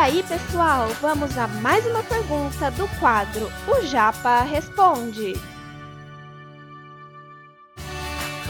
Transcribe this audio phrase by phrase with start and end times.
[0.00, 5.34] aí, pessoal, vamos a mais uma pergunta do quadro O Japa Responde.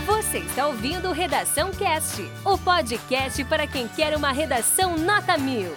[0.07, 5.73] Você está ouvindo Redação Cast, o podcast para quem quer uma redação nota mil.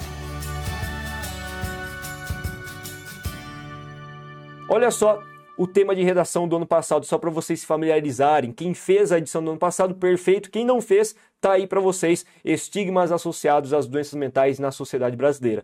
[4.70, 5.24] Olha só
[5.58, 8.52] o tema de redação do ano passado, só para vocês se familiarizarem.
[8.52, 10.52] Quem fez a edição do ano passado, perfeito.
[10.52, 12.26] Quem não fez, tá aí para vocês.
[12.44, 15.64] Estigmas associados às doenças mentais na sociedade brasileira.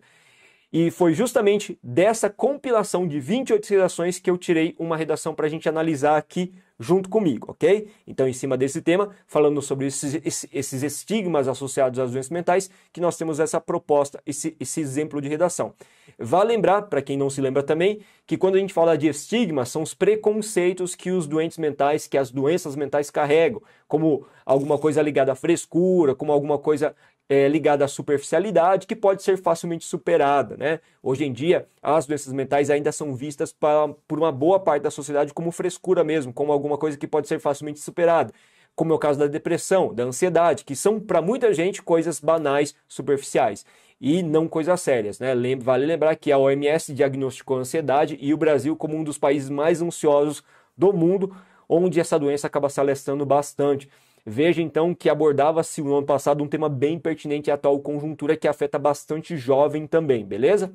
[0.72, 5.48] E foi justamente dessa compilação de 28 redações que eu tirei uma redação para a
[5.48, 7.88] gente analisar aqui junto comigo, ok?
[8.06, 13.02] Então, em cima desse tema, falando sobre esses, esses estigmas associados às doenças mentais, que
[13.02, 15.74] nós temos essa proposta, esse, esse exemplo de redação.
[16.18, 19.66] Vale lembrar, para quem não se lembra também, que quando a gente fala de estigma,
[19.66, 25.02] são os preconceitos que os doentes mentais, que as doenças mentais carregam, como alguma coisa
[25.02, 26.94] ligada à frescura, como alguma coisa
[27.30, 30.56] é, ligada à superficialidade que pode ser facilmente superada.
[30.56, 30.80] Né?
[31.00, 34.90] Hoje em dia, as doenças mentais ainda são vistas pra, por uma boa parte da
[34.90, 38.32] sociedade como frescura mesmo, como alguma coisa que pode ser facilmente superada.
[38.74, 42.74] Como é o caso da depressão, da ansiedade, que são para muita gente coisas banais,
[42.88, 43.64] superficiais
[44.00, 45.18] e não coisas sérias.
[45.18, 45.34] Né?
[45.58, 49.50] Vale lembrar que a OMS diagnosticou a ansiedade e o Brasil como um dos países
[49.50, 50.42] mais ansiosos
[50.76, 51.34] do mundo,
[51.68, 53.88] onde essa doença acaba se alastrando bastante.
[54.24, 58.48] Veja então que abordava-se no ano passado um tema bem pertinente à atual conjuntura que
[58.48, 60.72] afeta bastante jovem também, beleza?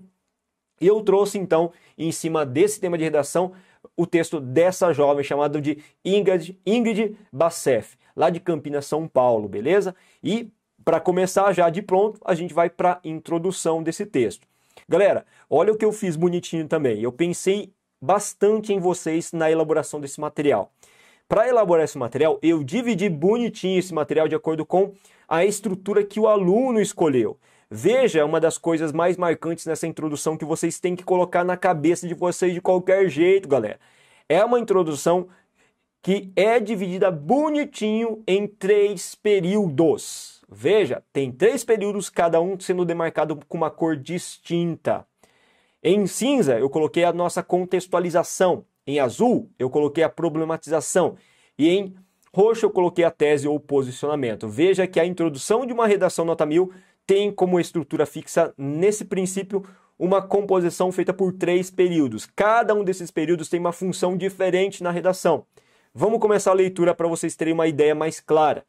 [0.79, 3.53] E eu trouxe então, em cima desse tema de redação,
[3.95, 9.95] o texto dessa jovem chamada de Ingrid, Ingrid Bassef, lá de Campinas, São Paulo, beleza?
[10.23, 10.49] E
[10.83, 14.47] para começar já de pronto, a gente vai para a introdução desse texto.
[14.87, 17.01] Galera, olha o que eu fiz bonitinho também.
[17.01, 20.71] Eu pensei bastante em vocês na elaboração desse material.
[21.27, 24.93] Para elaborar esse material, eu dividi bonitinho esse material de acordo com
[25.27, 27.37] a estrutura que o aluno escolheu.
[27.77, 32.07] Veja uma das coisas mais marcantes nessa introdução que vocês têm que colocar na cabeça
[32.07, 33.77] de vocês de qualquer jeito, galera.
[34.29, 35.27] É uma introdução
[36.01, 40.41] que é dividida bonitinho em três períodos.
[40.47, 45.05] Veja, tem três períodos, cada um sendo demarcado com uma cor distinta.
[45.83, 48.63] Em cinza, eu coloquei a nossa contextualização.
[48.87, 51.17] Em azul, eu coloquei a problematização.
[51.59, 51.93] E em
[52.33, 54.47] roxo, eu coloquei a tese ou posicionamento.
[54.47, 56.71] Veja que a introdução de uma redação nota 1000
[57.05, 59.63] tem como estrutura fixa, nesse princípio,
[59.97, 62.27] uma composição feita por três períodos.
[62.35, 65.45] Cada um desses períodos tem uma função diferente na redação.
[65.93, 68.65] Vamos começar a leitura para vocês terem uma ideia mais clara.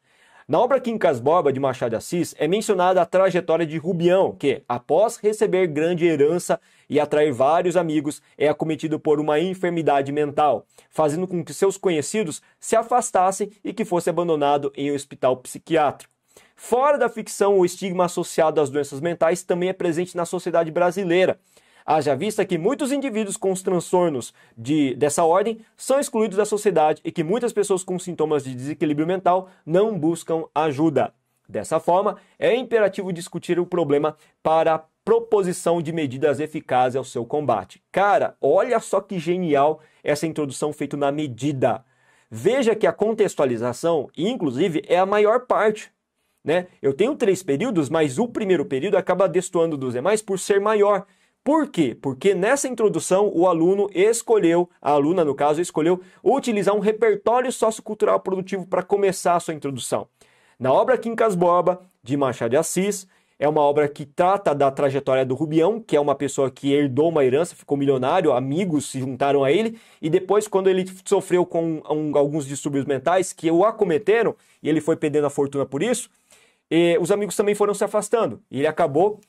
[0.47, 4.63] Na obra Quincas Borba de Machado de Assis é mencionada a trajetória de Rubião, que,
[4.65, 6.57] após receber grande herança
[6.89, 12.41] e atrair vários amigos, é acometido por uma enfermidade mental, fazendo com que seus conhecidos
[12.61, 16.16] se afastassem e que fosse abandonado em um hospital psiquiátrico.
[16.59, 21.39] Fora da ficção, o estigma associado às doenças mentais também é presente na sociedade brasileira.
[21.85, 26.99] Haja vista que muitos indivíduos com os transtornos de, dessa ordem são excluídos da sociedade
[27.05, 31.13] e que muitas pessoas com sintomas de desequilíbrio mental não buscam ajuda.
[31.47, 37.23] Dessa forma, é imperativo discutir o problema para a proposição de medidas eficazes ao seu
[37.23, 37.81] combate.
[37.91, 41.85] Cara, olha só que genial essa introdução feita na medida.
[42.29, 45.95] Veja que a contextualização, inclusive, é a maior parte.
[46.43, 46.67] Né?
[46.81, 51.05] Eu tenho três períodos, mas o primeiro período acaba destoando dos demais por ser maior.
[51.43, 51.97] Por quê?
[52.01, 58.19] Porque nessa introdução o aluno escolheu, a aluna no caso, escolheu utilizar um repertório sociocultural
[58.19, 60.07] produtivo para começar a sua introdução.
[60.59, 63.07] Na obra Quincas Borba, de Machado de Assis,
[63.39, 67.09] é uma obra que trata da trajetória do Rubião, que é uma pessoa que herdou
[67.09, 71.81] uma herança, ficou milionário, amigos se juntaram a ele, e depois, quando ele sofreu com
[71.89, 76.09] um, alguns distúrbios mentais que o acometeram, e ele foi perdendo a fortuna por isso,
[76.99, 79.19] os amigos também foram se afastando, e ele acabou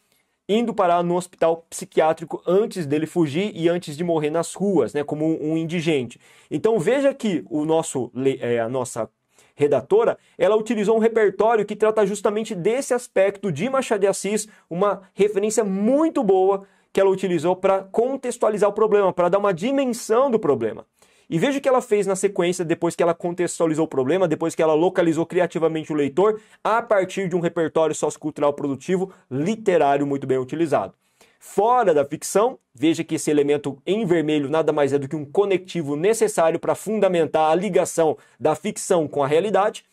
[0.48, 5.04] indo parar no hospital psiquiátrico antes dele fugir e antes de morrer nas ruas, né,
[5.04, 6.18] como um, indigente.
[6.50, 8.10] Então veja que o nosso,
[8.40, 9.10] é, a nossa
[9.54, 15.02] redatora, ela utilizou um repertório que trata justamente desse aspecto de Machado de Assis, uma
[15.12, 20.38] referência muito boa que ela utilizou para contextualizar o problema, para dar uma dimensão do
[20.38, 20.86] problema.
[21.30, 24.54] E veja o que ela fez na sequência, depois que ela contextualizou o problema, depois
[24.54, 30.26] que ela localizou criativamente o leitor, a partir de um repertório sociocultural produtivo literário muito
[30.26, 30.94] bem utilizado.
[31.38, 35.24] Fora da ficção, veja que esse elemento em vermelho nada mais é do que um
[35.24, 39.84] conectivo necessário para fundamentar a ligação da ficção com a realidade.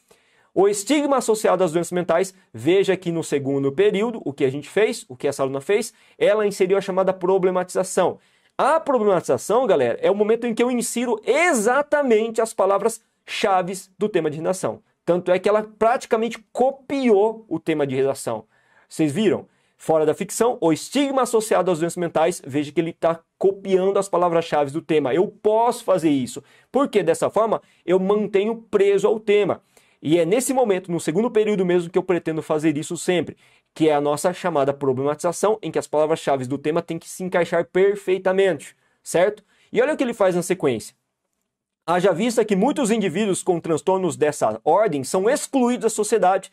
[0.53, 4.69] O estigma associado às doenças mentais, veja que no segundo período, o que a gente
[4.69, 8.19] fez, o que essa aluna fez, ela inseriu a chamada problematização.
[8.57, 14.29] A problematização, galera, é o momento em que eu insiro exatamente as palavras-chave do tema
[14.31, 14.81] de redação.
[15.05, 18.45] Tanto é que ela praticamente copiou o tema de redação.
[18.87, 19.47] Vocês viram?
[19.77, 24.09] fora da ficção, o estigma associado às doenças mentais, veja que ele está copiando as
[24.09, 25.13] palavras-chave do tema.
[25.13, 29.61] Eu posso fazer isso, porque dessa forma eu mantenho preso ao tema.
[30.01, 33.37] E é nesse momento, no segundo período mesmo, que eu pretendo fazer isso sempre,
[33.75, 37.23] que é a nossa chamada problematização, em que as palavras-chave do tema têm que se
[37.25, 38.73] encaixar perfeitamente,
[39.03, 39.43] certo?
[39.71, 40.95] E olha o que ele faz na sequência.
[41.85, 46.51] Haja vista que muitos indivíduos com transtornos dessa ordem são excluídos da sociedade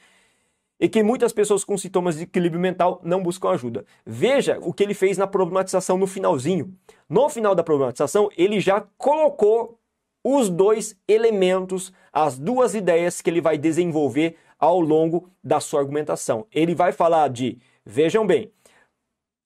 [0.81, 3.87] e que muitas pessoas com sintomas de equilíbrio mental não buscam ajuda.
[4.05, 6.77] Veja o que ele fez na problematização no finalzinho.
[7.09, 9.79] No final da problematização, ele já colocou
[10.25, 16.47] os dois elementos, as duas ideias que ele vai desenvolver ao longo da sua argumentação.
[16.53, 18.53] Ele vai falar de, vejam bem,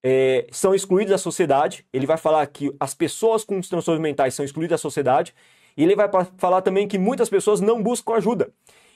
[0.04, 4.44] é, são excluídos da sociedade, ele vai falar que as pessoas com transtornos mentais são
[4.44, 5.34] excluídas da sociedade,
[5.74, 8.52] e ele vai falar também que muitas pessoas não buscam ajuda.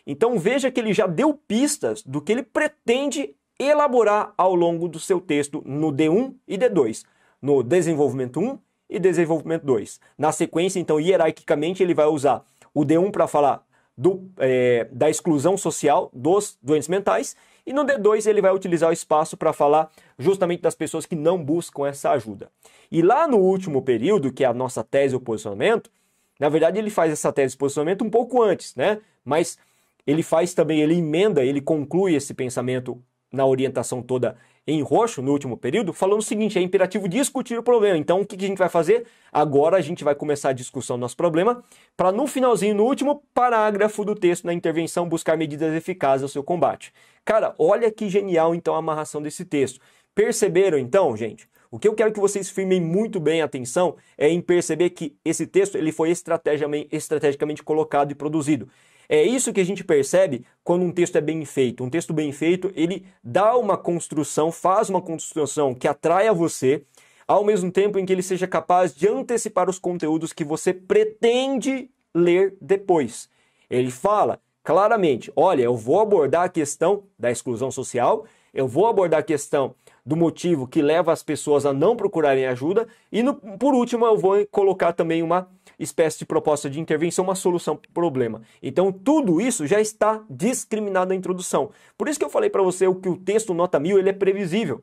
[0.07, 5.01] Então veja que ele já deu pistas do que ele pretende elaborar ao longo do
[5.01, 7.03] seu texto no D1 e D2,
[7.41, 8.59] no desenvolvimento 1
[8.91, 10.01] e desenvolvimento 2.
[10.19, 12.45] Na sequência, então, hierarquicamente, ele vai usar
[12.75, 13.65] o D1 para falar
[14.01, 17.37] do, é, da exclusão social dos doentes mentais
[17.67, 21.37] e no D2 ele vai utilizar o espaço para falar justamente das pessoas que não
[21.45, 22.51] buscam essa ajuda.
[22.91, 25.91] E lá no último período, que é a nossa tese ou posicionamento,
[26.39, 29.01] na verdade, ele faz essa tese de posicionamento um pouco antes, né?
[29.23, 29.59] Mas
[30.07, 32.99] ele faz também, ele emenda, ele conclui esse pensamento
[33.31, 37.63] na orientação toda em roxo, no último período, falando o seguinte: é imperativo discutir o
[37.63, 37.97] problema.
[37.97, 39.07] Então, o que a gente vai fazer?
[39.33, 41.63] Agora a gente vai começar a discussão do nosso problema,
[41.97, 46.43] para no finalzinho, no último parágrafo do texto, na intervenção, buscar medidas eficazes ao seu
[46.43, 46.93] combate.
[47.25, 49.81] Cara, olha que genial então a amarração desse texto.
[50.15, 51.49] Perceberam então, gente?
[51.71, 55.17] O que eu quero que vocês firmem muito bem a atenção é em perceber que
[55.25, 58.69] esse texto ele foi estrategicamente, estrategicamente colocado e produzido.
[59.13, 61.83] É isso que a gente percebe quando um texto é bem feito.
[61.83, 66.85] Um texto bem feito, ele dá uma construção, faz uma construção que atrai a você,
[67.27, 71.91] ao mesmo tempo em que ele seja capaz de antecipar os conteúdos que você pretende
[72.15, 73.29] ler depois.
[73.69, 79.19] Ele fala claramente: olha, eu vou abordar a questão da exclusão social, eu vou abordar
[79.19, 79.75] a questão
[80.11, 82.89] do motivo que leva as pessoas a não procurarem ajuda.
[83.13, 85.49] E no, por último, eu vou colocar também uma
[85.79, 88.43] espécie de proposta de intervenção, uma solução para o problema.
[88.61, 91.71] Então, tudo isso já está discriminado na introdução.
[91.97, 94.83] Por isso que eu falei para você que o texto nota mil ele é previsível.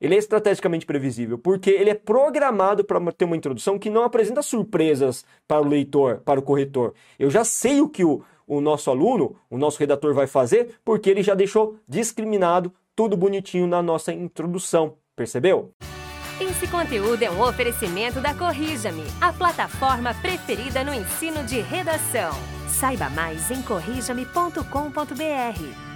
[0.00, 4.42] Ele é estrategicamente previsível, porque ele é programado para ter uma introdução que não apresenta
[4.42, 6.94] surpresas para o leitor, para o corretor.
[7.16, 11.08] Eu já sei o que o, o nosso aluno, o nosso redator vai fazer, porque
[11.08, 15.74] ele já deixou discriminado tudo bonitinho na nossa introdução, percebeu?
[16.40, 22.32] Esse conteúdo é um oferecimento da Corrija-me, a plataforma preferida no ensino de redação.
[22.68, 25.93] Saiba mais em corrijame.com.br.